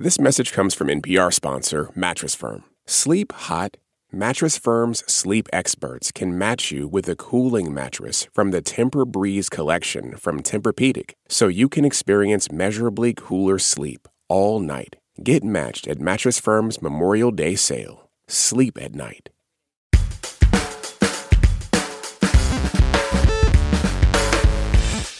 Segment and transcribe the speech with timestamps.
[0.00, 2.62] This message comes from NPR sponsor Mattress Firm.
[2.86, 3.78] Sleep hot.
[4.12, 10.14] Mattress Firm's sleep experts can match you with a cooling mattress from the Tempur-Breeze collection
[10.14, 14.94] from Tempur-Pedic, so you can experience measurably cooler sleep all night.
[15.20, 18.08] Get matched at Mattress Firm's Memorial Day sale.
[18.28, 19.30] Sleep at night.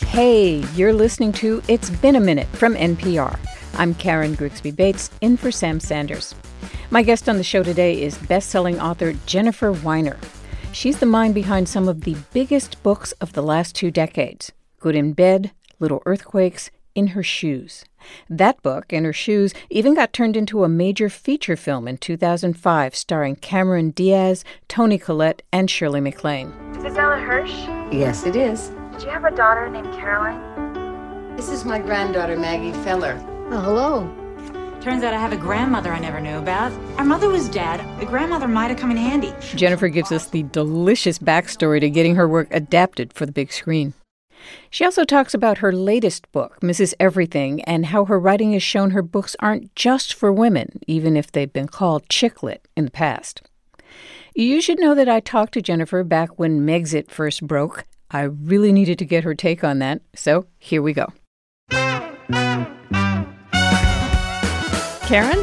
[0.06, 3.36] Hey, you're listening to It's Been a Minute from NPR.
[3.78, 6.34] I'm Karen Grigsby Bates, in for Sam Sanders.
[6.90, 10.18] My guest on the show today is best-selling author Jennifer Weiner.
[10.72, 14.50] She's the mind behind some of the biggest books of the last two decades:
[14.80, 17.84] Good in Bed, Little Earthquakes, In Her Shoes.
[18.28, 22.96] That book, In Her Shoes, even got turned into a major feature film in 2005
[22.96, 26.52] starring Cameron Diaz, Toni Collette, and Shirley MacLaine.
[26.72, 27.54] Is this Ella Hirsch?
[27.94, 28.72] Yes, it is.
[28.90, 31.36] Did you have a daughter named Caroline?
[31.36, 33.16] This is my granddaughter, Maggie Feller.
[33.50, 34.80] Oh, hello.
[34.82, 36.70] Turns out I have a grandmother I never knew about.
[36.98, 37.80] Our mother was dead.
[37.98, 39.32] The grandmother might have come in handy.
[39.54, 43.94] Jennifer gives us the delicious backstory to getting her work adapted for the big screen.
[44.68, 46.92] She also talks about her latest book, Mrs.
[47.00, 51.32] Everything, and how her writing has shown her books aren't just for women, even if
[51.32, 53.40] they've been called chick lit in the past.
[54.34, 57.86] You should know that I talked to Jennifer back when Megxit first broke.
[58.10, 61.06] I really needed to get her take on that, so here we go.
[65.08, 65.38] Karen,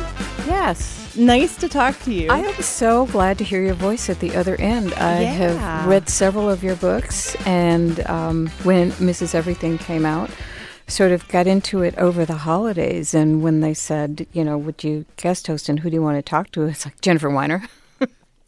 [0.45, 1.15] Yes.
[1.17, 2.29] nice to talk to you.
[2.29, 4.93] I am so glad to hear your voice at the other end.
[4.93, 5.31] I Yeah.
[5.33, 9.33] have read several of your books, and um, when Mrs.
[9.33, 10.29] Everything came out,
[10.87, 13.15] sort of got into it over the holidays.
[13.15, 16.17] And when they said, you know, would you guest host and who do you want
[16.17, 16.65] to talk to?
[16.67, 17.63] It's like Jennifer Weiner.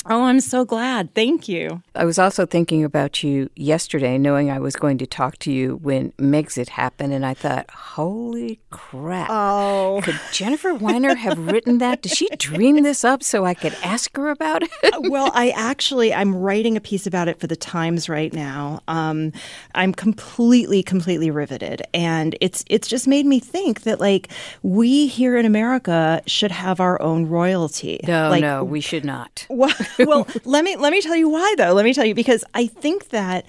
[0.09, 1.13] oh, I'm so glad.
[1.13, 1.81] Thank you.
[1.95, 5.77] I was also thinking about you yesterday, knowing I was going to talk to you
[5.77, 9.30] when Megxit happened, and I thought, holy crap.
[9.30, 10.02] Oh.
[10.03, 12.02] Could Jennifer Weiner have written that?
[12.02, 14.72] Did she dream this up so I could ask her about it?
[15.09, 18.82] well, I actually I'm writing a piece about it for the Times right now.
[18.87, 19.32] Um,
[19.76, 24.30] I'm completely, completely riveted, and it's it's just made me think that like
[24.64, 27.99] we here in America should have our own royalty.
[28.08, 29.45] No, like, no, we should not.
[29.58, 31.73] Well, well, let me let me tell you why though.
[31.73, 33.45] Let me tell you because I think that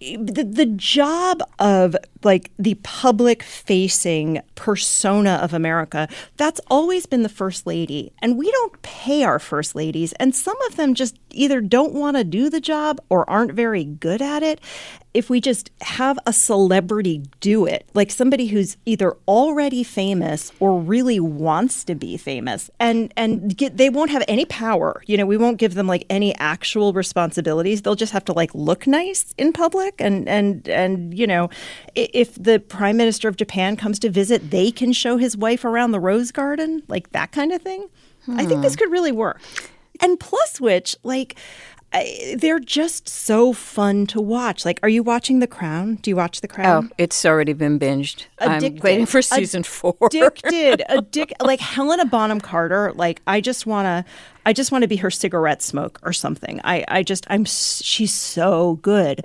[0.00, 7.28] the, the job of like the public facing persona of America, that's always been the
[7.28, 8.12] first lady.
[8.20, 10.12] And we don't pay our first ladies.
[10.14, 13.84] And some of them just either don't want to do the job or aren't very
[13.84, 14.60] good at it.
[15.14, 20.78] If we just have a celebrity do it, like somebody who's either already famous or
[20.78, 25.02] really wants to be famous, and and get, they won't have any power.
[25.06, 27.82] You know, we won't give them like any actual responsibilities.
[27.82, 31.50] They'll just have to like look nice in public, and and and you know,
[31.94, 35.92] if the prime minister of Japan comes to visit, they can show his wife around
[35.92, 37.88] the rose garden, like that kind of thing.
[38.30, 38.80] I think this hmm.
[38.80, 39.40] could really work.
[40.00, 41.36] And plus, which like.
[41.90, 44.66] I, they're just so fun to watch.
[44.66, 45.94] Like, are you watching The Crown?
[45.94, 46.90] Do you watch The Crown?
[46.90, 48.26] Oh, it's already been binged.
[48.40, 48.80] Addicted.
[48.80, 49.96] I'm waiting for season four.
[50.02, 54.12] addicted addic like helena bonham carter like i just want to
[54.44, 58.12] i just want to be her cigarette smoke or something i i just i'm she's
[58.12, 59.24] so good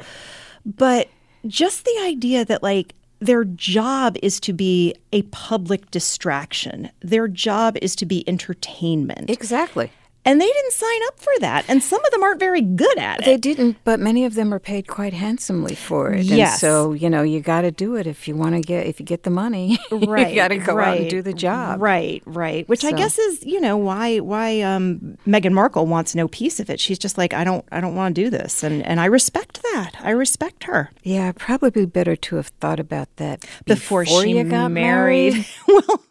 [0.66, 1.10] but
[1.48, 7.78] just the idea that like their job is to be a public distraction their job
[7.82, 9.92] is to be entertainment Exactly.
[10.26, 13.20] And they didn't sign up for that and some of them aren't very good at
[13.20, 16.20] it They didn't, but many of them are paid quite handsomely for it.
[16.22, 16.60] And Yes.
[16.62, 19.06] so, you know, you got to do it if you want to get, if you
[19.06, 19.78] get the money.
[19.92, 21.82] right you got to go out and do the job.
[21.82, 26.28] right right which i guess is you know why why um meghan markle wants no
[26.28, 28.82] piece of it she's just like i don't i don't want to do this and
[28.86, 33.46] and i respect that i respect her Yeah, probably better to have thought about that
[33.66, 35.46] before, she you got married, married.
[35.68, 36.04] well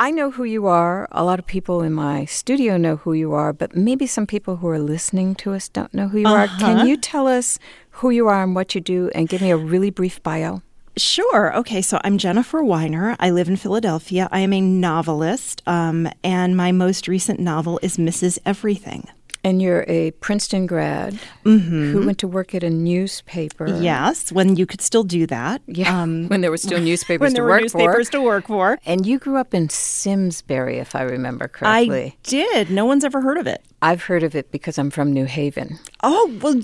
[0.00, 1.08] I know who you are.
[1.10, 4.58] A lot of people in my studio know who you are, but maybe some people
[4.58, 6.44] who are listening to us don't know who you are.
[6.44, 6.60] Uh-huh.
[6.60, 7.58] Can you tell us
[7.90, 10.62] who you are and what you do and give me a really brief bio?
[10.96, 11.52] Sure.
[11.56, 11.82] Okay.
[11.82, 13.16] So I'm Jennifer Weiner.
[13.18, 14.28] I live in Philadelphia.
[14.30, 18.38] I am a novelist, um, and my most recent novel is Mrs.
[18.46, 19.08] Everything.
[19.44, 21.92] And you're a Princeton grad mm-hmm.
[21.92, 23.66] who went to work at a newspaper.
[23.80, 25.62] Yes, when you could still do that.
[25.66, 28.12] Yeah, um, when there were still newspapers when to there were work newspapers for.
[28.12, 28.78] to work for.
[28.84, 32.04] And you grew up in Simsbury, if I remember correctly.
[32.04, 32.70] I did.
[32.70, 33.62] No one's ever heard of it.
[33.80, 35.78] I've heard of it because I'm from New Haven.
[36.02, 36.60] Oh, well,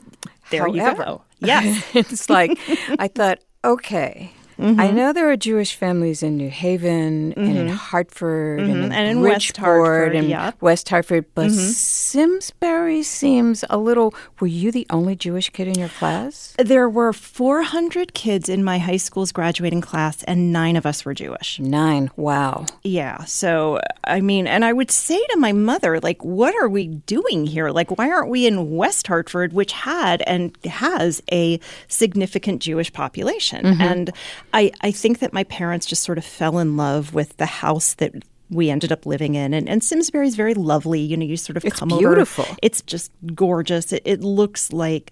[0.50, 1.22] there you go.
[1.40, 1.84] Yes.
[1.94, 2.58] it's like
[2.98, 4.96] I thought, okay, I mm-hmm.
[4.96, 7.74] know there are Jewish families in New Haven and in mm-hmm.
[7.74, 8.70] Hartford mm-hmm.
[8.70, 10.60] and, in And in West Hartford, and yep.
[10.60, 14.14] West Hartford, but Simsbury seems a little.
[14.40, 16.54] Were you the only Jewish kid in your class?
[16.58, 21.14] There were 400 kids in my high school's graduating class, and nine of us were
[21.14, 21.58] Jewish.
[21.58, 22.10] Nine.
[22.16, 22.66] Wow.
[22.82, 23.24] Yeah.
[23.24, 27.46] So, I mean, and I would say to my mother, like, what are we doing
[27.46, 27.70] here?
[27.70, 31.58] Like, why aren't we in West Hartford, which had and has a
[31.88, 33.64] significant Jewish population?
[33.80, 34.10] And
[34.54, 37.94] I, I think that my parents just sort of fell in love with the house
[37.94, 38.12] that
[38.50, 39.52] we ended up living in.
[39.52, 41.00] And, and Simsbury is very lovely.
[41.00, 42.44] You know, you sort of It's come beautiful.
[42.44, 42.56] over.
[42.62, 43.92] It's just gorgeous.
[43.92, 45.10] It, it looks like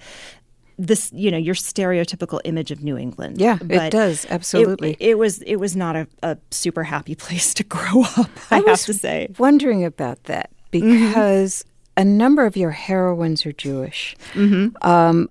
[0.78, 3.40] this, you know, your stereotypical image of New England.
[3.40, 4.92] Yeah, it does, absolutely.
[4.92, 8.30] It, it was it was not a, a super happy place to grow up.
[8.50, 9.28] I, have was to say.
[9.38, 11.64] wondering about that because
[11.96, 14.16] a number of your heroines are Jewish.
[14.34, 15.28] Um,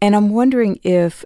[0.00, 1.24] and I'm wondering if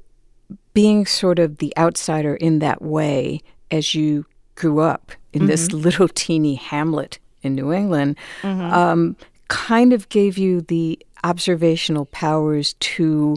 [0.74, 3.40] being sort of the outsider in that way
[3.70, 9.16] as you grew up in this little teeny hamlet in New England um,
[9.48, 13.36] kind of gave you the observational powers to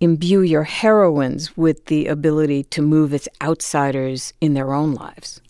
[0.00, 5.40] imbue your heroines with the ability to move as outsiders in their own lives.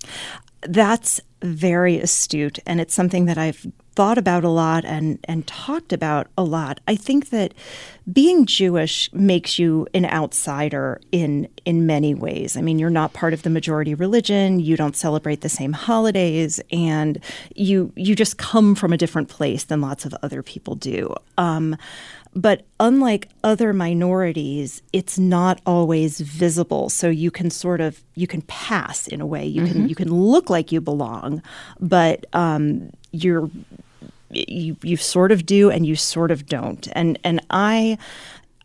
[0.62, 3.66] That's very astute, and it's something that I've
[4.00, 6.80] thought about a lot and and talked about a lot.
[6.88, 7.52] I think that
[8.10, 12.56] being Jewish makes you an outsider in in many ways.
[12.56, 16.62] I mean, you're not part of the majority religion, you don't celebrate the same holidays,
[16.72, 17.22] and
[17.54, 21.12] you you just come from a different place than lots of other people do.
[21.36, 21.76] Um,
[22.34, 26.88] but unlike other minorities, it's not always visible.
[26.88, 29.44] So you can sort of you can pass in a way.
[29.44, 31.42] You can you can look like you belong,
[31.80, 33.50] but um, you're
[34.30, 36.88] you you sort of do and you sort of don't.
[36.92, 37.98] And and I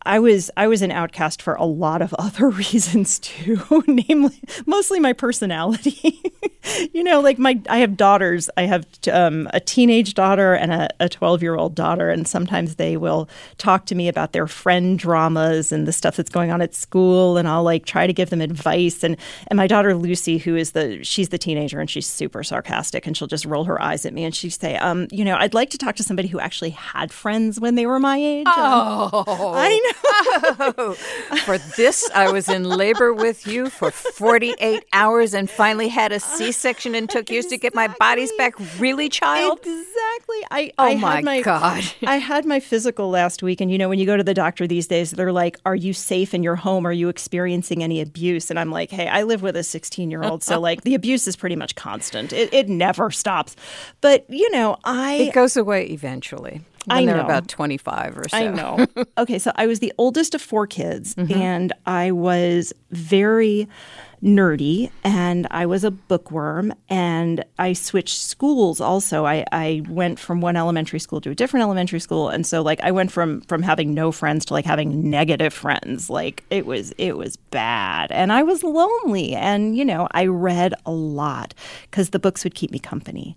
[0.06, 5.00] I was I was an outcast for a lot of other reasons too, namely mostly
[5.00, 6.32] my personality.
[6.92, 8.48] you know, like my I have daughters.
[8.56, 12.96] I have um, a teenage daughter and a twelve year old daughter, and sometimes they
[12.96, 16.74] will talk to me about their friend dramas and the stuff that's going on at
[16.74, 19.02] school, and I'll like try to give them advice.
[19.02, 19.16] And
[19.48, 23.16] and my daughter Lucy, who is the she's the teenager, and she's super sarcastic, and
[23.16, 25.70] she'll just roll her eyes at me, and she'd say, um, you know, I'd like
[25.70, 28.46] to talk to somebody who actually had friends when they were my age.
[28.48, 29.95] Oh, I know.
[31.44, 36.20] for this, I was in labor with you for 48 hours and finally had a
[36.20, 38.54] C section and took years to get my bodies back.
[38.78, 39.58] Really, child?
[39.58, 40.44] Exactly.
[40.50, 41.84] I Oh I my my God.
[42.06, 44.66] I had my physical last week, and you know when you go to the doctor
[44.66, 46.86] these days, they're like, "Are you safe in your home?
[46.86, 50.22] Are you experiencing any abuse?" And I'm like, "Hey, I live with a 16 year
[50.22, 52.32] old, so like the abuse is pretty much constant.
[52.32, 53.56] It it never stops."
[54.00, 56.62] But you know, I It goes away eventually.
[56.86, 57.24] When I they're know.
[57.24, 58.36] about 25 or so.
[58.36, 58.86] I know.
[59.18, 61.32] okay, so I was the oldest of four kids, mm-hmm.
[61.32, 63.68] and I was very
[64.22, 68.80] nerdy, and I was a bookworm, and I switched schools.
[68.80, 72.62] Also, I, I went from one elementary school to a different elementary school, and so
[72.62, 76.08] like I went from from having no friends to like having negative friends.
[76.10, 80.74] Like it was it was bad, and I was lonely, and you know I read
[80.84, 81.54] a lot
[81.90, 83.36] because the books would keep me company.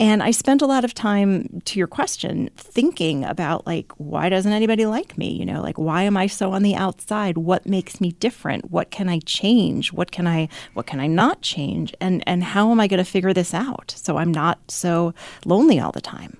[0.00, 4.52] And I spent a lot of time, to your question, thinking about like, why doesn't
[4.52, 5.32] anybody like me?
[5.32, 7.36] You know, like, why am I so on the outside?
[7.36, 8.70] What makes me different?
[8.70, 9.92] What can I change?
[9.92, 11.92] What can I, what can I not change?
[12.00, 15.14] And and how am I going to figure this out so I'm not so
[15.44, 16.36] lonely all the time?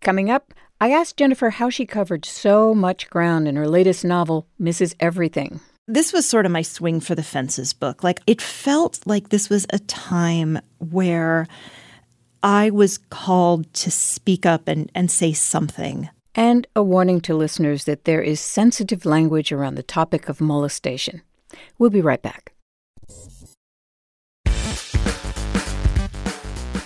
[0.00, 4.46] Coming up, I asked Jennifer how she covered so much ground in her latest novel,
[4.60, 4.94] Mrs.
[4.98, 5.60] Everything.
[5.88, 8.02] This was sort of my swing for the fences book.
[8.02, 11.46] Like, it felt like this was a time where
[12.46, 16.10] I was called to speak up and, and say something.
[16.32, 21.22] And a warning to listeners that there is sensitive language around the topic of molestation.
[21.76, 22.52] We'll be right back.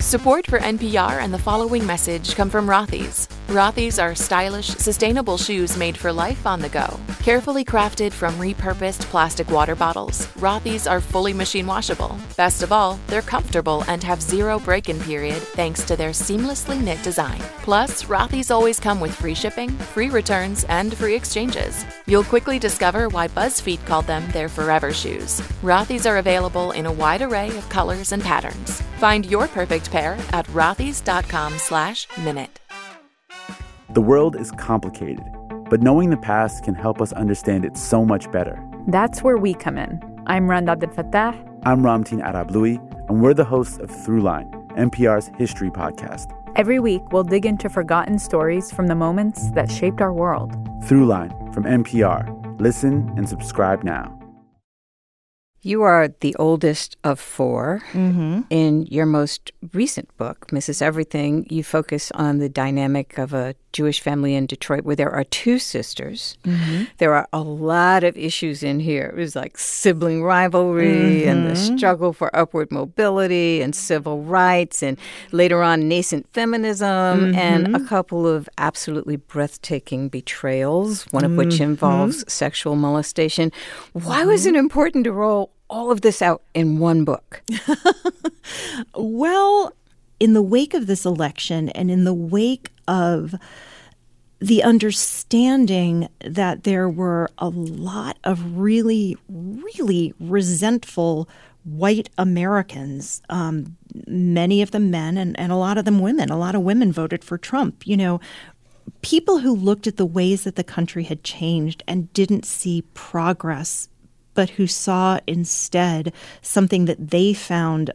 [0.00, 3.28] Support for NPR and the following message come from Rothy's.
[3.50, 7.00] Rothy's are stylish, sustainable shoes made for life on the go.
[7.20, 12.16] Carefully crafted from repurposed plastic water bottles, Rothy's are fully machine washable.
[12.36, 16.80] Best of all, they're comfortable and have zero break in period thanks to their seamlessly
[16.80, 17.40] knit design.
[17.62, 21.84] Plus, Rothy's always come with free shipping, free returns, and free exchanges.
[22.06, 25.40] You'll quickly discover why BuzzFeed called them their forever shoes.
[25.64, 28.80] Rothy's are available in a wide array of colors and patterns.
[28.98, 32.60] Find your perfect pair at rothys.com slash minute.
[33.92, 35.24] The world is complicated,
[35.68, 38.56] but knowing the past can help us understand it so much better.
[38.86, 40.00] That's where we come in.
[40.28, 41.60] I'm Rund Abdelfatah.
[41.64, 42.78] I'm Ramtin Arablouei,
[43.08, 46.30] and we're the hosts of Throughline, NPR's history podcast.
[46.54, 50.52] Every week, we'll dig into forgotten stories from the moments that shaped our world.
[50.84, 52.60] Throughline from NPR.
[52.60, 54.16] Listen and subscribe now.
[55.62, 58.40] You are the oldest of 4 Mm-hmm.
[58.48, 60.80] In your most recent book, Mrs.
[60.80, 65.24] Everything, you focus on the dynamic of a Jewish family in Detroit where there are
[65.24, 66.36] two sisters.
[66.44, 66.84] Mm-hmm.
[66.98, 69.06] There are a lot of issues in here.
[69.16, 71.76] It was like sibling rivalry and the Mhm.
[71.78, 74.98] struggle for upward mobility and civil rights, and
[75.32, 77.88] later on, nascent feminism, and a Mhm.
[77.88, 81.60] couple of absolutely breathtaking betrayals, one of which Mhm.
[81.62, 83.52] involves sexual molestation.
[83.92, 87.42] Why was it important to roll all of this out in one book?
[88.94, 89.72] Well,
[90.20, 93.34] in the wake of this election and in the wake of
[94.38, 101.28] the understanding that there were a lot of really, really resentful
[101.64, 106.30] white Americans, um, many of them men and, and a lot of them women.
[106.30, 107.86] A lot of women voted for Trump.
[107.86, 108.20] You know,
[109.02, 113.88] people who looked at the ways that the country had changed and didn't see progress,
[114.32, 117.92] but who saw instead something that they found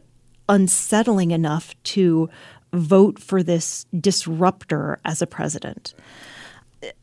[0.48, 2.30] unsettling enough to
[2.74, 5.94] vote for this disruptor as a president.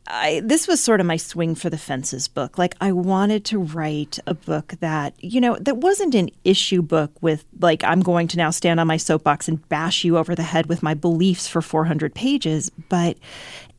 [0.07, 2.57] I, this was sort of my swing for the fences book.
[2.57, 7.11] Like I wanted to write a book that, you know, that wasn't an issue book
[7.21, 10.43] with like I'm going to now stand on my soapbox and bash you over the
[10.43, 13.17] head with my beliefs for 400 pages, but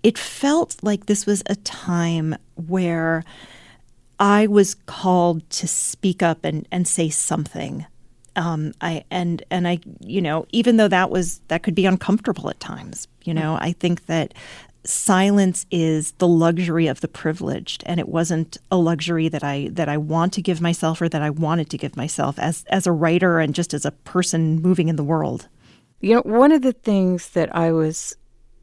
[0.02, 3.24] it felt like this was a time where
[4.20, 7.86] I was called to speak up and, and say something.
[8.36, 12.50] Um, I and and I, you know, even though that was that could be uncomfortable
[12.50, 14.34] at times, you know, I think that
[14.84, 19.88] silence is the luxury of the privileged, and it wasn't a luxury that I that
[19.88, 22.92] I want to give myself or that I wanted to give myself as as a
[22.92, 25.48] writer and just as a person moving in the world.
[26.00, 28.16] You know, one of the things that I was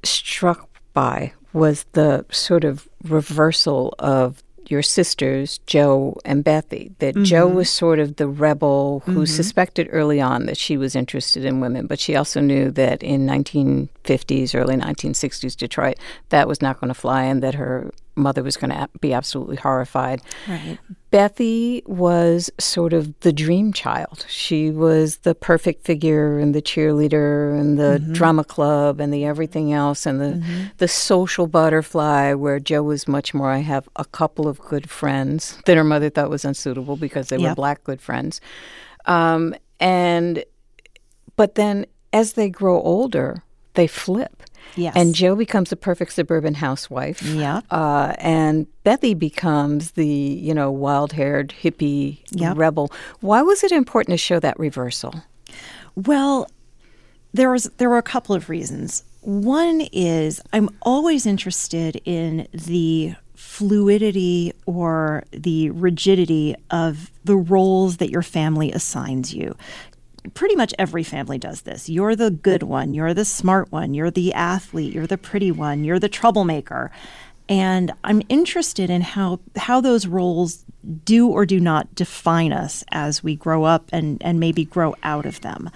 [0.04, 6.92] struck by was the sort of reversal of your sisters, Jo and Bethie.
[7.00, 7.54] That Jo Mhm.
[7.56, 9.28] was sort of the rebel who Mhm.
[9.28, 13.26] suspected early on that she was interested in women, but she also knew that in
[13.26, 15.98] 1950s, early 1960s Detroit,
[16.30, 19.58] that was not going to fly and that her mother was going to be absolutely
[19.58, 20.22] horrified.
[20.48, 20.78] Right.
[21.12, 24.26] Bethie was sort of the dream child.
[24.30, 28.14] She was the perfect figure and the cheerleader and the Mhm.
[28.14, 30.72] drama club and the everything else and the Mhm.
[30.78, 35.58] the social butterfly where Jo was much more I have a couple of good friends
[35.66, 38.40] that her mother thought was unsuitable because they were black good friends.
[39.06, 40.46] Um, and
[41.36, 44.44] but then as they grow older, they flip.
[44.76, 44.94] Yes.
[44.96, 47.22] And Jo becomes a perfect suburban housewife.
[47.22, 47.62] Yeah.
[47.70, 52.58] Uh, and Bethie becomes the, you know, wild haired hippie Yep.
[52.58, 52.92] rebel.
[53.20, 55.24] Why was it important to show that reversal?
[55.96, 56.48] Well,
[57.34, 59.04] there was there were a couple of reasons.
[59.22, 68.10] One is I'm always interested in the fluidity or the rigidity of the roles that
[68.10, 69.56] your family assigns you.
[70.34, 71.90] Pretty much every family does this.
[71.90, 75.84] You're the good one, you're the smart one, you're the athlete, you're the pretty one,
[75.84, 76.92] you're the troublemaker.
[77.50, 80.64] And I'm interested in how how those roles
[81.06, 85.26] do or do not define us as we grow up and, and maybe grow out
[85.26, 85.70] of them.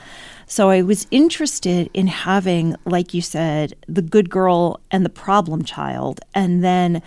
[0.48, 5.64] So I was interested in having, like you said, the good girl and the problem
[5.64, 7.02] child, and then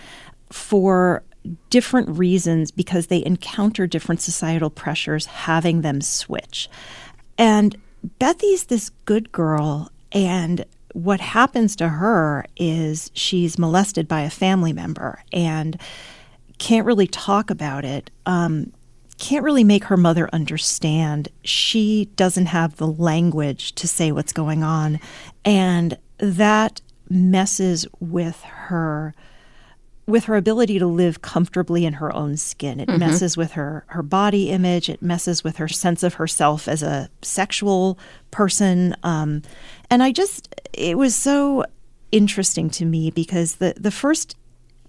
[0.51, 1.23] for
[1.71, 6.69] different reasons because they encounter different societal pressures, having them switch.
[7.39, 7.77] And
[8.19, 14.73] Bethie's this good girl, and what happens to her is she's molested by a family
[14.73, 15.81] member and
[16.59, 18.11] can't really talk about it.
[18.27, 18.73] Um,
[19.19, 21.29] can't really make her mother understand.
[21.43, 25.01] She doesn't have the language to say what's going on.
[25.45, 26.81] And that
[27.11, 29.15] messes with her
[30.09, 32.81] with her ability to live comfortably in her own skin.
[32.81, 32.99] It Mhm.
[32.99, 34.89] messes with her her body image.
[34.89, 37.99] It messes with her sense of herself as a sexual
[38.31, 38.97] person.
[39.03, 39.43] Um,
[39.91, 41.65] and I just it was so
[42.11, 44.35] interesting to me because the the first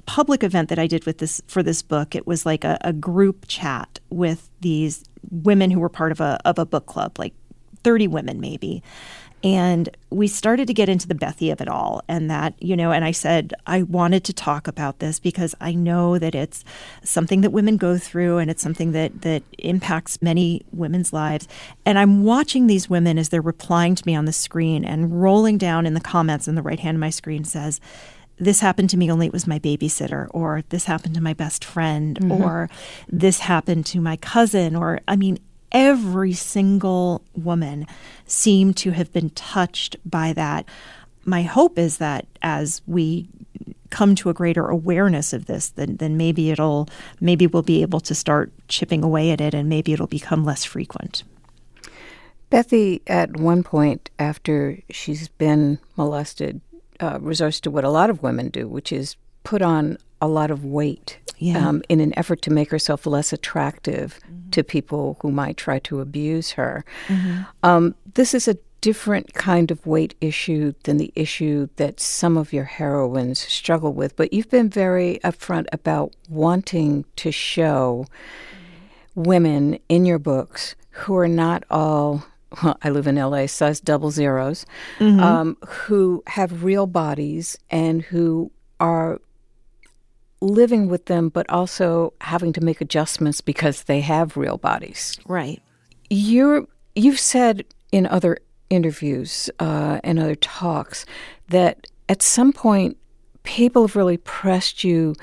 [0.05, 2.93] public event that I did with this for this book, it was like a, a
[2.93, 7.33] group chat with these women who were part of a of a book club, like
[7.83, 8.81] thirty women maybe.
[9.43, 12.01] And we started to get into the Bethie of it all.
[12.10, 15.74] And that, you know, and I said, I wanted to talk about this because I
[15.74, 16.65] know that it's
[17.03, 21.48] something that women go through and it's something that, that impacts many women's lives.
[21.86, 25.58] And I'm watching these women as they're replying to me on the screen and rolling
[25.58, 27.79] down in the comments on the right hand of my screen says,
[28.41, 31.65] this happened to me only it was my babysitter or this happened to my best
[31.65, 32.39] friend Mhm.
[32.39, 32.69] or
[33.10, 35.38] this happened to my cousin or i mean
[35.71, 37.85] every single woman
[38.25, 40.65] seemed to have been touched by that
[41.25, 43.29] my hope is that as we
[43.89, 47.99] come to a greater awareness of this, then then maybe it'll maybe we'll be able
[48.01, 51.23] to start chipping away at it, and maybe it'll become less frequent.
[52.49, 56.61] Bethie, at one point after she's been molested,
[56.99, 60.51] uh, resorts to what a lot of women do, which is put on a lot
[60.51, 61.67] of weight Yeah.
[61.67, 64.19] um, in an effort to make herself less attractive
[64.51, 66.83] to people who might try to abuse her.
[67.63, 72.51] Um, this is a different kind of weight issue than the issue that some of
[72.53, 78.05] your heroines struggle with, but you've been very upfront about wanting to show
[79.15, 82.23] women in your books who are not all.
[82.63, 84.65] Well, I live in LA, size double zeros,
[84.99, 89.19] um, who have real bodies and who are
[90.41, 95.17] living with them, but also having to make adjustments because they have real bodies.
[95.27, 95.62] Right.
[96.10, 96.65] You're
[96.96, 98.38] you've said in other
[98.69, 101.05] interviews uh, and other talks
[101.50, 102.98] that at some point
[103.43, 105.15] people have really pressed you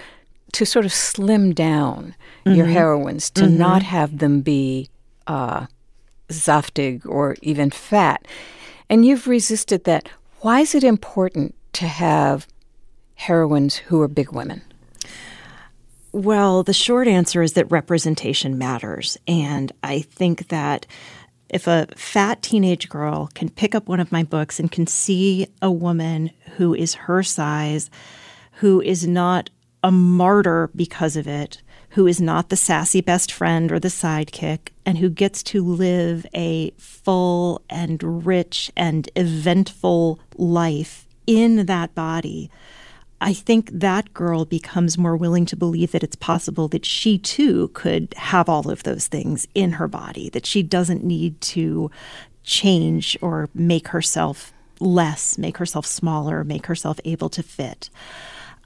[0.53, 4.89] to sort of slim down your heroines to not have them be
[5.27, 5.67] uh,
[6.29, 8.27] zaftig or even fat,
[8.89, 10.09] and you've resisted that.
[10.41, 12.47] Why is it important to have
[13.17, 14.63] heroines who are big women?
[16.13, 19.19] Well, the short answer is that representation matters.
[19.27, 20.87] And I think that
[21.49, 25.47] if a fat teenage girl can pick up one of my books and can see
[25.63, 27.91] a woman who is her size,
[28.53, 29.51] who is not
[29.83, 34.71] a martyr because of it, who is not the sassy best friend or the sidekick,
[34.85, 42.51] and who gets to live a full and rich and eventful life in that body,
[43.21, 47.69] I think that girl becomes more willing to believe that it's possible that she too
[47.69, 51.91] could have all of those things in her body, that she doesn't need to
[52.43, 57.89] change or make herself less, make herself smaller, make herself able to fit.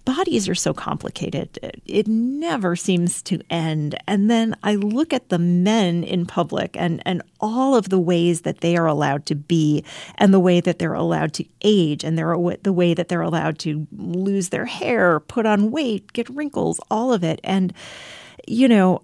[0.04, 1.58] Bodies are so complicated.
[1.84, 3.96] It never seems to end.
[4.06, 8.40] And then I look at the men in public and, and all of the ways
[8.42, 9.84] that they are allowed to be,
[10.16, 13.58] and the way that they're allowed to age, and they're, the way that they're allowed
[13.60, 17.38] to lose their hair, put on weight, get wrinkles, all of it.
[17.44, 17.72] And,
[18.48, 19.02] you know,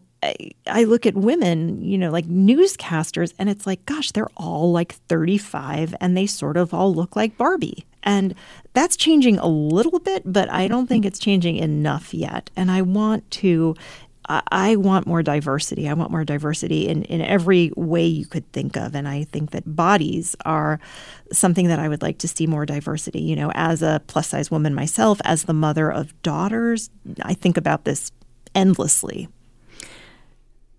[0.67, 4.95] I, look at women, you know, like newscasters, and it's like, gosh, they're all like
[5.09, 7.85] 35 and they sort of all look like Barbie.
[8.03, 8.35] And
[8.73, 12.51] that's changing a little bit, but I don't think it's changing enough yet.
[12.57, 13.75] And I want to.
[14.29, 15.89] I- I want more diversity.
[15.89, 18.97] I want more diversity in, in every way you could think of.
[18.97, 20.81] And I think that bodies are
[21.33, 23.21] something that I would like to see more diversity.
[23.21, 26.91] You know, as a plus size woman myself, as the mother of daughters,
[27.23, 28.11] I think about this
[28.53, 29.29] endlessly.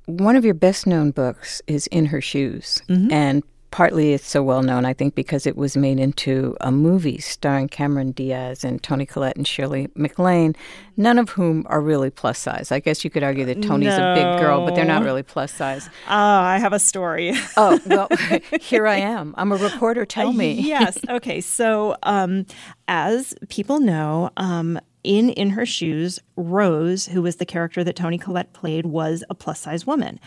[0.07, 2.81] One of your best known books is In Her Shoes.
[2.89, 7.17] And partly it's so well known, I think, because it was made into a movie
[7.19, 10.55] starring Cameron Diaz and Toni Collette and Shirley MacLaine,
[10.95, 12.71] none of whom are really plus size.
[12.71, 15.51] I guess you could argue that Toni's a big girl, but they're not really plus
[15.53, 15.89] size.
[16.07, 17.33] Ah, I have a story.
[17.57, 18.07] Oh, well,
[18.61, 19.35] here I am.
[19.37, 20.05] I'm a reporter.
[20.05, 20.53] Tell me.
[20.53, 20.97] yes.
[21.09, 21.41] Okay.
[21.41, 22.45] So, um,
[22.87, 28.17] as people know, um, in In Her Shoes, Rose, who was the character that Toni
[28.17, 30.19] Collette played, was a plus size woman.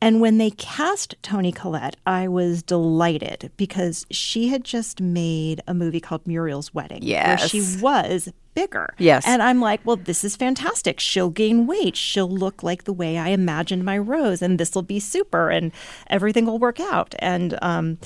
[0.00, 5.74] And when they cast Toni Collette, I was delighted because she had just made a
[5.74, 7.02] movie called Muriel's Wedding,
[7.38, 8.94] where she was bigger.
[8.98, 9.24] Yes.
[9.26, 11.00] And I'm like, well, this is fantastic.
[11.00, 11.96] She'll gain weight.
[11.96, 15.70] She'll look like the way I imagined my Rose, and this will be super, and
[16.08, 17.14] everything will work out.
[17.18, 17.98] And, um,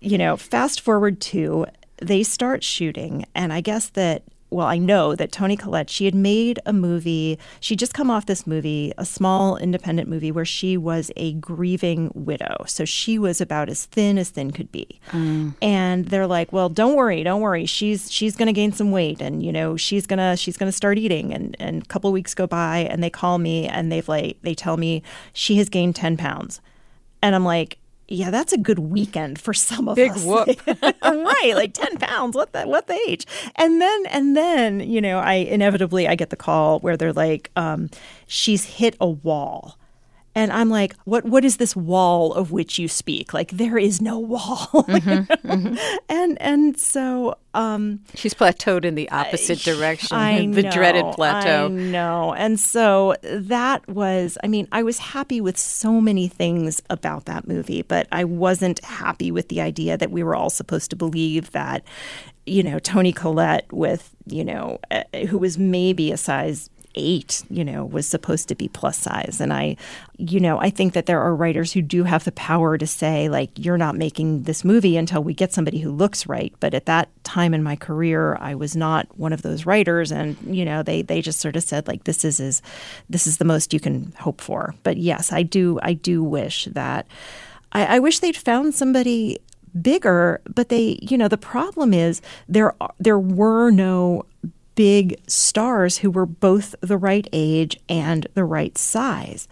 [0.00, 1.66] you know, fast forward to
[1.98, 4.22] they start shooting, and I guess that.
[4.52, 7.38] Well, I know that Toni Collette, she had made a movie.
[7.60, 12.10] She'd just come off this movie, a small independent movie where she was a grieving
[12.14, 12.64] widow.
[12.66, 15.00] So she was about as thin as thin could be.
[15.10, 15.54] Mm.
[15.62, 17.64] And they're like, "Well, don't worry, don't worry.
[17.66, 20.68] She's she's going to gain some weight and you know, she's going to she's going
[20.68, 23.66] to start eating." And and a couple of weeks go by and they call me
[23.66, 26.60] and they've like they tell me she has gained 10 pounds.
[27.22, 30.24] And I'm like, yeah, that's a good weekend for some of Big us.
[30.24, 30.48] whoop.
[31.02, 32.34] right, like ten pounds.
[32.36, 33.26] What the what the age?
[33.56, 37.50] And then and then you know, I inevitably I get the call where they're like,
[37.56, 37.88] um,
[38.26, 39.78] she's hit a wall.
[40.34, 41.24] And I'm like, what?
[41.24, 43.34] What is this wall of which you speak?
[43.34, 44.86] Like, there is no wall.
[46.08, 51.68] And and so um, She's plateaued in the opposite direction, I the dreaded plateau.
[51.68, 52.32] No.
[52.34, 57.46] And so that was, I mean, I was happy with so many things about that
[57.46, 61.50] movie, but I wasn't happy with the idea that we were all supposed to believe
[61.52, 61.82] that,
[62.46, 67.64] you know, Toni Collette with, you know, uh, who was maybe a size eight, you
[67.64, 69.38] know, was supposed to be plus size.
[69.40, 69.76] And I,
[70.18, 73.28] you know, I think that there are writers who do have the power to say,
[73.28, 76.52] like, you're not making this movie until we get somebody who looks right.
[76.60, 80.12] But at that time in my career, I was not one of those writers.
[80.12, 82.62] And, you know, they, they just sort of said, like, this is, is
[83.08, 84.74] this is the most you can hope for.
[84.82, 87.06] But yes, I do, I do wish that,
[87.72, 89.38] I, I wish they'd found somebody
[89.80, 94.26] bigger, but they, you know, the problem is there there were no
[94.74, 99.48] big stars who were both the right age and the right size.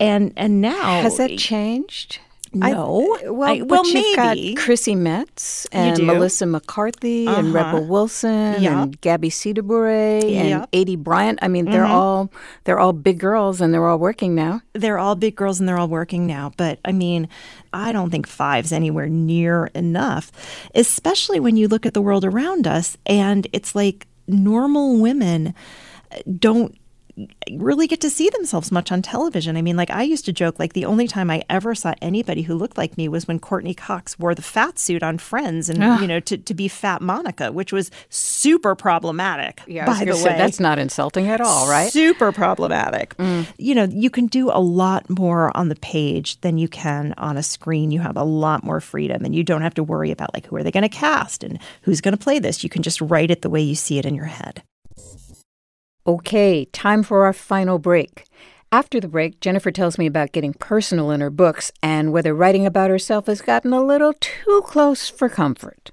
[0.00, 2.18] And and now has that changed?
[2.54, 3.16] No.
[3.24, 4.52] I, well, I, well, you've maybe.
[4.54, 6.04] got Chrissy Metz and.
[6.06, 7.50] Melissa McCarthy and Uh-huh.
[7.72, 8.82] Rebel Wilson Yeah.
[8.82, 10.70] and Gabby Sidibe and Yep.
[10.72, 11.38] Aidy Bryant.
[11.40, 11.90] I mean, they're Mhm.
[11.90, 12.30] all
[12.64, 14.60] they're all big girls and they're all working now.
[14.74, 16.52] they're all big girls and they're all working now.
[16.58, 17.26] But I mean,
[17.72, 20.30] I don't think five's anywhere near enough,
[20.74, 25.54] especially when you look at the world around us and it's like normal women
[26.38, 26.76] don't
[27.50, 29.56] really get to see themselves much on television.
[29.56, 32.42] I mean, like I used to joke, like the only time I ever saw anybody
[32.42, 35.82] who looked like me was when Courteney Cox wore the fat suit on Friends, and
[35.82, 36.00] Ugh.
[36.00, 39.60] you know, to, to be Fat Monica, which was super problematic.
[39.66, 41.88] Yeah, by the say, way, that's not insulting at all, right?
[41.88, 41.92] Mm.
[41.92, 43.14] Super problematic.
[43.58, 47.36] You know, you can do a lot more on the page than you can on
[47.36, 47.90] a screen.
[47.90, 50.56] You have a lot more freedom, and you don't have to worry about like who
[50.56, 52.64] are they going to cast and who's going to play this.
[52.64, 54.62] You can just write it the way you see it in your head.
[56.04, 58.24] Okay, time for our final break.
[58.72, 62.66] After the break, Jennifer tells me about getting personal in her books and whether writing
[62.66, 65.92] about herself has gotten a little too close for comfort.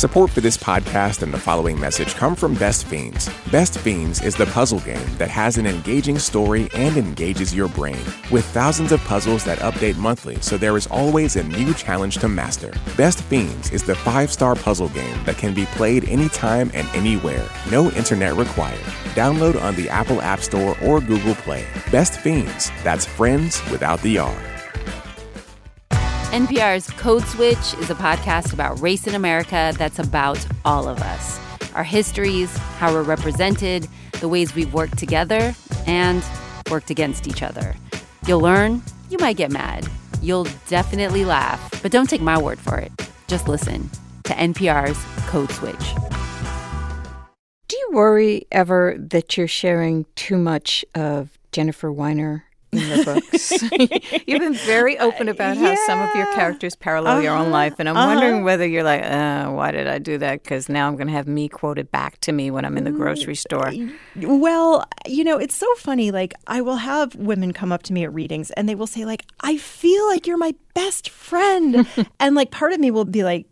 [0.00, 3.28] Support for this podcast and the following message come from Best Fiends.
[3.52, 8.02] Best Fiends is the puzzle game that has an engaging story and engages your brain.
[8.30, 12.30] With thousands of puzzles that update monthly, so there is always a new challenge to
[12.30, 12.72] master.
[12.96, 17.46] Best Fiends is the five star puzzle game that can be played anytime and anywhere.
[17.70, 18.80] No internet required.
[19.14, 21.66] Download on the Apple App Store or Google Play.
[21.92, 24.49] Best Fiends, that's friends without the R.
[26.30, 31.40] NPR's Code Switch is a podcast about race in America that's about all of us
[31.74, 33.88] our histories, how we're represented,
[34.20, 35.54] the ways we've worked together,
[35.86, 36.22] and
[36.70, 37.74] worked against each other.
[38.26, 39.88] You'll learn, you might get mad,
[40.22, 42.92] you'll definitely laugh, but don't take my word for it.
[43.26, 43.90] Just listen
[44.24, 45.94] to NPR's Code Switch.
[47.66, 53.62] Do you worry ever that you're sharing too much of Jennifer Weiner in your books?
[54.26, 57.50] You've been very open about how some of your characters parallel your own Uh-huh.
[57.50, 58.06] life, and I'm Uh-huh.
[58.08, 60.42] wondering whether you're like, uh, why did I do that?
[60.42, 62.90] Because now I'm going to have me quoted back to me when I'm in the
[62.90, 63.72] grocery store.
[64.16, 66.10] Well, you know, it's so funny.
[66.10, 69.04] Like, I will have women come up to me at readings and they will say,
[69.04, 71.86] like, I feel like you're my best friend.
[72.20, 73.46] and like, part of me will be like,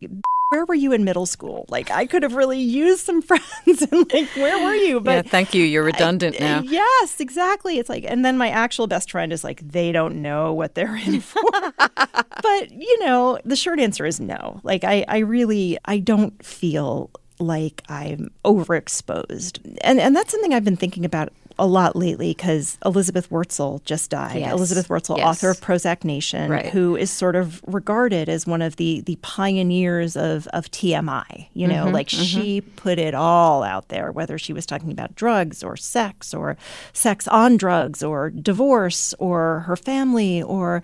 [0.49, 1.67] where were you in middle school?
[1.69, 3.83] Like, I could have really used some friends.
[3.91, 5.01] and like, where were you?
[5.05, 5.65] yeah, thank you.
[5.65, 6.63] You're redundant now.
[6.63, 7.79] Yes, exactly.
[7.79, 10.97] It's like, and then my actual best friend is like, they don't know what they're
[10.97, 11.43] in for.
[11.77, 14.61] but, you know, the short answer is no.
[14.63, 19.79] Like, I, I really, I don't feel like I'm overexposed.
[19.83, 24.11] And, and that's something I've been thinking about a lot lately because Elizabeth Wurtzel just
[24.11, 24.39] died.
[24.41, 24.53] Yes.
[24.53, 25.27] Elizabeth Wurtzel, Yes.
[25.27, 26.67] author of Prozac Nation, Right.
[26.67, 31.49] who is sort of regarded as one of the the pioneers of of TMI.
[31.55, 32.23] You know, Mhm, like mhm.
[32.25, 36.57] she put it all out there, whether she was talking about drugs or sex or
[36.93, 40.83] sex on drugs or divorce or her family or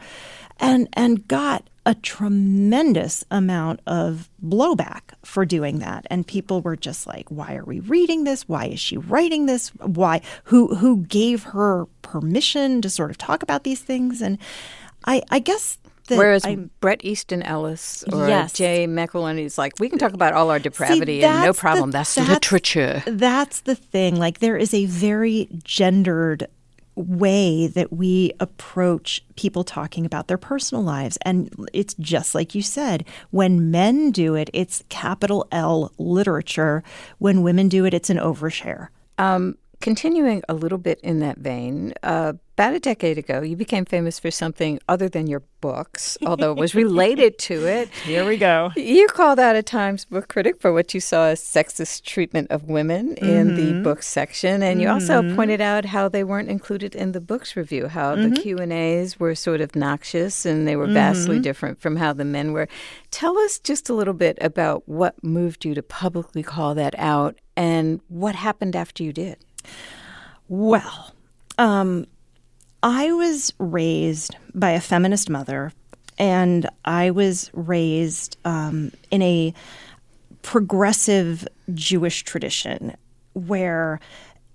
[0.60, 7.07] and and got a tremendous amount of blowback for doing that and people were just
[7.07, 11.42] like why are we reading this why is she writing this why who who gave
[11.44, 14.38] her permission to sort of talk about these things and
[15.05, 18.53] i i guess that Whereas I'm, Bret Easton Ellis or Yes.
[18.53, 21.57] Jay McInerney is like, we can talk about all our depravity See, and no that's
[21.57, 21.90] the- problem.
[21.92, 23.03] that's, that's- literature.
[23.07, 24.16] That's the thing.
[24.16, 26.47] Like there is a very gendered
[26.96, 31.18] way that we approach people talking about their personal lives.
[31.22, 36.83] And it's just like you said when men do it it's capital L literature.
[37.18, 38.88] When women do it it's an overshare.
[39.18, 43.84] Um, continuing a little bit in that vein, uh, about a decade ago, you became
[43.84, 47.88] famous for something other than your books, although it was related to it.
[48.04, 48.70] Here we go.
[48.76, 52.64] You called out a Times book critic for what you saw as sexist treatment of
[52.68, 55.34] women in the book section, and you also Mhm.
[55.34, 58.36] pointed out how they weren't included in the books review, how the Mhm.
[58.40, 61.42] Q and A's were sort of noxious and they were vastly Mhm.
[61.42, 62.68] different from how the men were.
[63.10, 67.34] Tell us just a little bit about what moved you to publicly call that out
[67.56, 69.38] and what happened after you did.
[70.48, 71.14] Well,
[71.58, 72.06] um,
[72.85, 75.73] I was raised by a feminist mother,
[76.18, 79.55] and I was raised um, in a
[80.42, 82.94] progressive Jewish tradition
[83.33, 84.01] where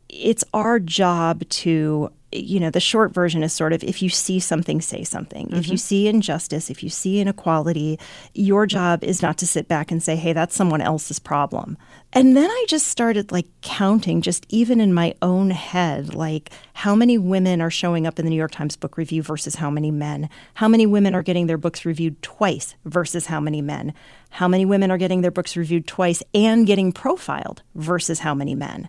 [0.09, 4.39] it's our job to you know the short version is sort of if you see
[4.39, 5.57] something say something mm-hmm.
[5.57, 5.77] if you mm-hmm.
[5.77, 7.99] see injustice if you see inequality
[8.33, 11.77] your job is not to sit back and say hey that's someone else's problem
[12.13, 16.95] and then i just started like counting just even in my own head like how
[16.95, 19.91] many women are showing up in the new york times book review versus how many
[19.91, 23.93] men how many women are getting their books reviewed twice versus how many men
[24.31, 28.53] how many women are getting their books reviewed twice and getting profiled versus how many
[28.53, 28.87] men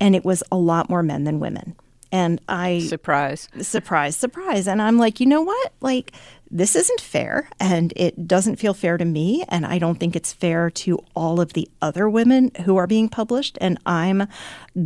[0.00, 1.76] and it was a lot more men than women.
[2.10, 4.66] And I surprise, surprise, surprise.
[4.66, 5.72] And I'm like, you know what?
[5.80, 6.12] Like,
[6.50, 10.32] this isn't fair, and it doesn't feel fair to me, and I don't think it's
[10.32, 13.58] fair to all of the other women who are being published.
[13.60, 14.28] And I'm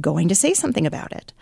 [0.00, 1.32] going to say something about it.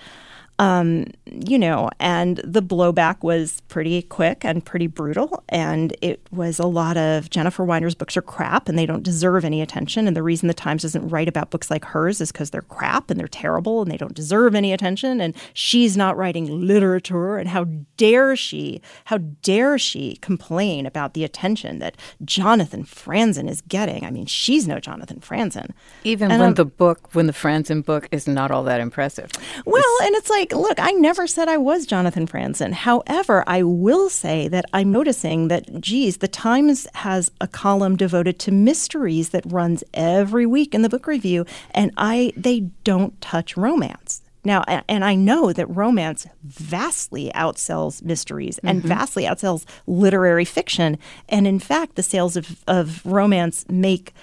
[0.60, 5.42] Um, you know, and the blowback was pretty quick and pretty brutal.
[5.48, 9.46] And it was a lot of Jennifer Weiner's books are crap and they don't deserve
[9.46, 10.06] any attention.
[10.06, 13.10] And the reason the Times doesn't write about books like hers is because they're crap
[13.10, 15.18] and they're terrible and they don't deserve any attention.
[15.18, 17.38] And she's not writing literature.
[17.38, 17.64] And how
[17.96, 24.04] dare she, how dare she complain about the attention that Jonathan Franzen is getting?
[24.04, 25.70] I mean, she's no Jonathan Franzen.
[26.04, 29.30] Even and when the book, when the Franzen book is not all that impressive.
[29.64, 32.72] Well, it's, and it's like, like, look, I never said I was Jonathan Franzen.
[32.72, 38.38] However, I will say that I'm noticing that, geez, the Times has a column devoted
[38.40, 43.56] to mysteries that runs every week in the book review, and I they don't touch
[43.56, 44.22] romance.
[44.42, 48.88] Now, and I know that romance vastly outsells mysteries and mm-hmm.
[48.88, 50.98] vastly outsells literary fiction.
[51.28, 54.14] And in fact, the sales of, of romance make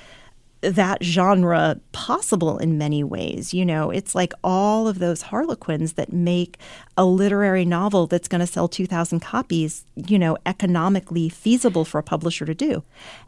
[0.61, 3.53] that genre possible in many ways.
[3.53, 6.57] You know, it's like all of those harlequins that make
[6.95, 12.03] a literary novel that's going to sell 2,000 copies, you know, economically feasible for a
[12.03, 12.83] publisher to do.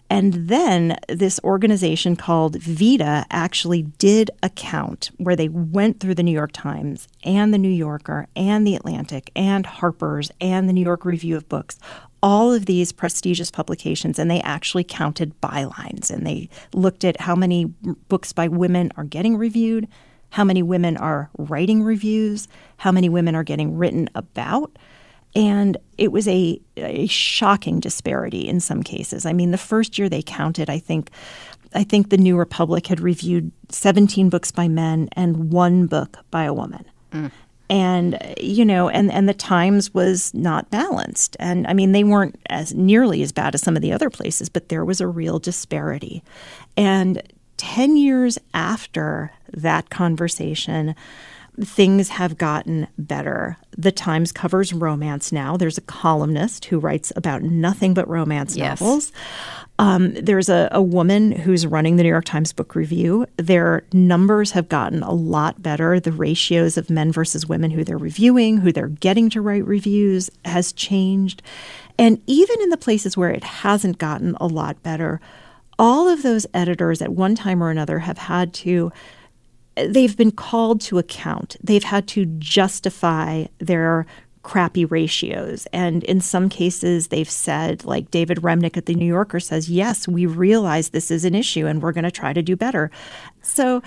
[0.10, 6.24] And then this organization called VIDA actually did a count where they went through the
[6.24, 10.84] New York Times and the New Yorker and the Atlantic and Harper's and the New
[10.84, 11.78] York Review of Books,
[12.22, 17.36] all of these prestigious publications and they actually counted bylines and they looked at how
[17.36, 17.66] many
[18.08, 19.88] books by women are getting reviewed,
[20.32, 24.78] how many women are writing reviews, how many women are getting written about.
[25.36, 29.26] And it was a, a shocking disparity in some cases.
[29.26, 31.12] I mean, the first year they counted, I think
[31.76, 36.46] I think the New Republic had reviewed 17 books by men and one book by
[36.46, 36.84] a woman.
[37.12, 37.32] Mm
[37.70, 41.38] and you know and and the times was not balanced.
[41.40, 44.50] And i mean they weren't as nearly as bad as some of the other places
[44.50, 46.24] but there was a real disparity.
[46.78, 47.22] And
[47.58, 50.96] 10 years after that conversation
[51.64, 53.58] things have gotten better.
[53.78, 55.58] The Times covers romance now.
[55.58, 58.80] There's a columnist who writes about nothing but romance yes.
[58.80, 59.12] novels.
[59.80, 63.26] Um, there's a, a woman who's running the New York Times Book Review.
[63.38, 66.00] Their numbers have gotten a lot better.
[66.00, 70.30] The ratios of men versus women who they're reviewing, who they're getting to write reviews,
[70.44, 71.42] has changed.
[71.98, 75.22] And even in the places where it hasn't gotten a lot better,
[75.78, 78.92] all of those editors at one time or another have had to
[79.88, 81.56] they've been called to account.
[81.64, 84.06] They've had to justify their
[84.42, 85.68] crappy ratios.
[85.74, 90.08] And in some cases, they've said, like David Remnick at The New Yorker says, yes,
[90.08, 92.90] we realize this is an issue and we're going to try to do better.
[93.42, 93.84] So,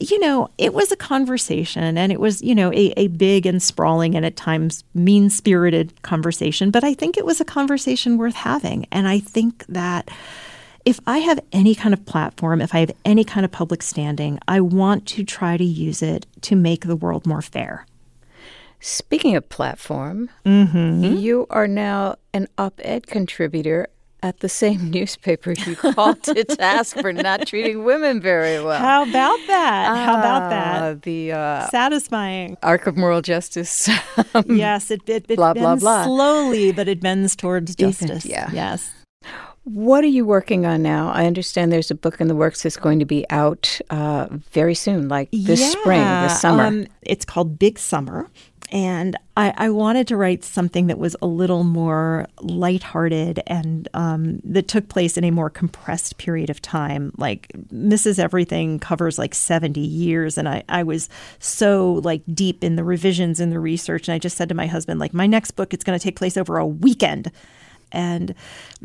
[0.00, 3.62] you know, it was a conversation and it was, you know, a, a big and
[3.62, 6.70] sprawling and at times mean spirited conversation.
[6.70, 8.86] But I think it was a conversation worth having.
[8.90, 10.10] And I think that
[10.84, 14.38] if I have any kind of platform, if I have any kind of public standing,
[14.48, 17.86] I want to try to use it to make the world more fair.
[18.80, 21.16] Speaking of platform, mm-hmm.
[21.16, 23.86] you are now an op ed contributor
[24.24, 28.80] at the same newspaper you called to task for not treating women very well.
[28.80, 29.96] How about that?
[29.96, 30.82] How about that?
[30.82, 33.88] Ah, the uh, satisfying arc of moral justice.
[34.46, 36.04] yes, it, it, it blah, bends blah, blah.
[36.04, 38.24] slowly, but it bends towards justice.
[38.24, 38.50] Yeah.
[38.52, 38.92] Yes.
[39.64, 41.10] What are you working on now?
[41.12, 44.74] I understand there's a book in the works that's going to be out uh, very
[44.74, 46.64] soon, like this yeah, spring, this summer.
[46.64, 48.28] Um, it's called Big Summer.
[48.72, 54.40] And I, I, wanted to write something that was a little more lighthearted and um,
[54.44, 57.12] that took place in a more compressed period of time.
[57.18, 58.18] Like Mrs.
[58.18, 60.38] Everything covers like 70 years.
[60.38, 64.08] And I, I was so like deep in the revisions and the research.
[64.08, 66.16] And I just said to my husband, like, my next book, it's going to take
[66.16, 67.30] place over a weekend.
[67.92, 68.34] And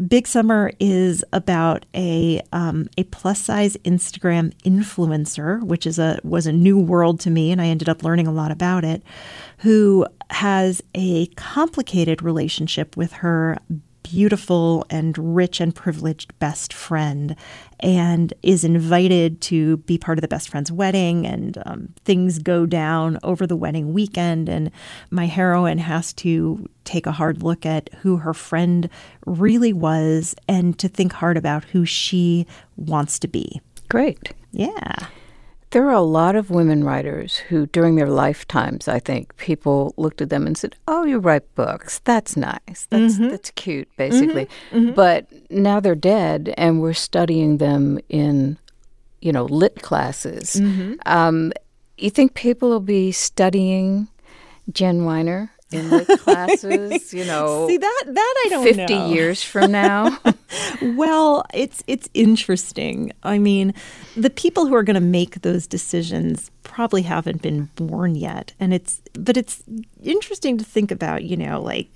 [0.07, 6.45] Big Summer is about a um, a plus size Instagram influencer, which is a was
[6.45, 9.01] a new world to me, and I ended up learning a lot about it.
[9.59, 13.57] Who has a complicated relationship with her
[14.09, 17.35] beautiful and rich and privileged best friend
[17.79, 21.27] and is invited to be part of the best friend's wedding.
[21.27, 24.49] And um, things go down over the wedding weekend.
[24.49, 24.71] And
[25.11, 28.89] my heroine has to take a hard look at who her friend
[29.25, 33.61] really was and to think hard about who she wants to be.
[33.89, 34.33] Great.
[34.51, 35.07] Yeah.
[35.71, 40.21] There are a lot of women writers who, during their lifetimes, I think people looked
[40.21, 41.99] at them and said, "Oh, you write books.
[42.05, 42.87] That's nice.
[42.89, 43.29] That's Mm-hmm.
[43.29, 44.47] that's cute." Basically,
[44.95, 48.57] but now they're dead, and we're studying them in,
[49.21, 50.55] you know, lit classes.
[50.55, 50.93] Mm-hmm.
[51.05, 51.51] Um,
[51.97, 54.07] you think people will be studying
[54.71, 57.13] Jen Weiner in lit classes?
[57.13, 59.09] You know, See that that I don't fifty know.
[59.09, 60.17] years from now.
[60.81, 63.11] Well, it's it's interesting.
[63.23, 63.73] I mean,
[64.15, 68.73] the people who are going to make those decisions probably haven't been born yet, and
[68.73, 69.63] it's but it's
[70.01, 71.23] interesting to think about.
[71.23, 71.89] You know, like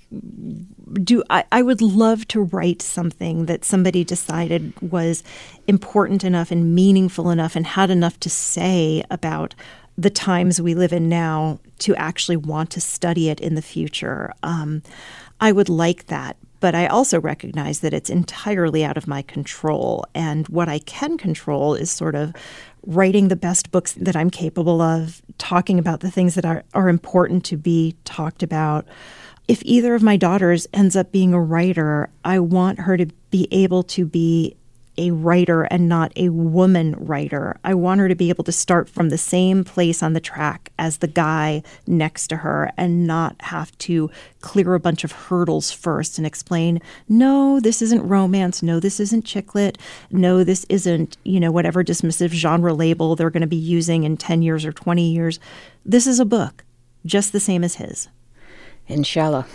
[0.92, 5.22] do I, I would love to write something that somebody decided was
[5.66, 9.54] important enough and meaningful enough and had enough to say about
[9.96, 14.32] the times we live in now to actually want to study it in the future.
[14.42, 14.82] Um,
[15.40, 20.06] I would like that, but I also recognize that it's entirely out of my control.
[20.14, 22.32] And what I can control is sort of
[22.86, 26.88] writing the best books that I'm capable of, talking about the things that are, are
[26.88, 28.86] important to be talked about.
[29.48, 33.48] If either of my daughters ends up being a writer, I want her to be
[33.50, 34.54] able to be
[34.98, 37.58] a writer and not a woman writer.
[37.64, 40.70] I want her to be able to start from the same place on the track
[40.78, 45.72] as the guy next to her and not have to clear a bunch of hurdles
[45.72, 48.62] first and explain, no, this isn't romance.
[48.62, 49.78] No, this isn't chick lit.
[50.10, 54.16] No, this isn't, you know, whatever dismissive genre label they're going to be using in
[54.16, 55.40] 10 years or 20 years.
[55.84, 56.64] This is a book,
[57.06, 58.08] just the same as his.
[58.88, 59.46] Inshallah.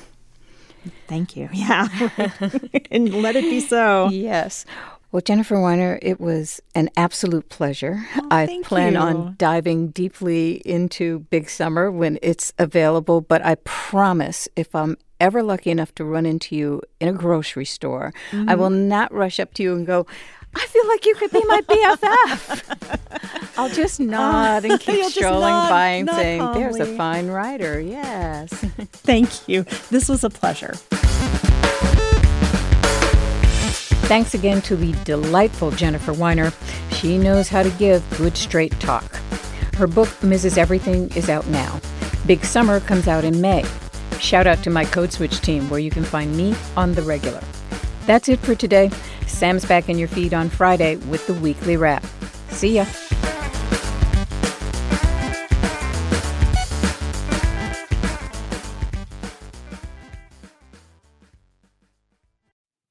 [1.07, 1.49] Thank you.
[1.53, 1.87] Yeah.
[2.91, 4.09] and let it be so.
[4.09, 4.65] Yes.
[5.11, 8.05] Well, Jennifer Weiner, it was an absolute pleasure.
[8.17, 8.99] Oh, I plan you.
[8.99, 15.41] on diving deeply into Big Summer when it's available, but I promise if I'm ever
[15.41, 18.89] lucky enough to run into you in a grocery store, I will mm-hmm.
[18.89, 20.05] not rush up to you and go,
[20.55, 23.49] I feel like you could be my BFF.
[23.57, 27.79] I'll just ah, nod and keep strolling nod, by and saying, There's a fine writer.
[27.79, 28.49] Yes.
[28.53, 29.63] Thank you.
[29.89, 30.73] This was a pleasure.
[34.07, 36.53] Thanks again to the delightful Jennifer Weiner.
[36.91, 39.03] She knows how to give good straight talk.
[39.75, 40.57] Her book, Mrs.
[40.57, 41.81] Everything, is out now.
[42.25, 43.65] Big Summer comes out in May.
[44.17, 47.43] Shout out to my Code Switch team, where you can find me on the regular.
[48.05, 48.91] That's it for today.
[49.27, 52.05] Sam's back in your feed on Friday with the weekly wrap.
[52.51, 52.85] See ya.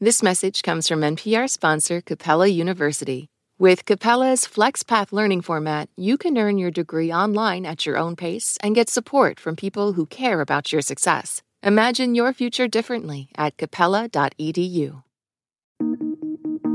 [0.00, 3.28] This message comes from NPR sponsor Capella University.
[3.60, 8.58] With Capella's FlexPath learning format, you can earn your degree online at your own pace
[8.60, 11.42] and get support from people who care about your success.
[11.62, 15.04] Imagine your future differently at capella.edu.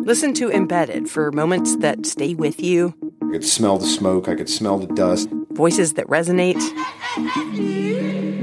[0.06, 4.36] Listen to Embedded for moments that stay with you, I could smell the smoke, I
[4.36, 5.28] could smell the dust.
[5.52, 6.62] voices that resonate,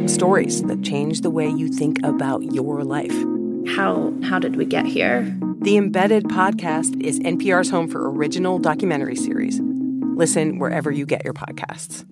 [0.06, 3.16] stories that change the way you think about your life.
[3.68, 5.36] How how did we get here?
[5.60, 9.60] The Embedded podcast is NPR's home for original documentary series.
[9.60, 12.04] Listen wherever you get your podcasts.